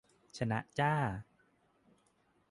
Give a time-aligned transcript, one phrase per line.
[0.37, 0.93] ชนะจร้า